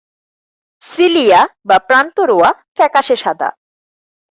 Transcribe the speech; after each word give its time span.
Cilia 0.85 1.41
বা 1.65 1.77
প্রান্ত-রোঁয়া 1.87 2.49
ফ্যাকাশে 2.75 3.15
সাদা। 3.15 3.49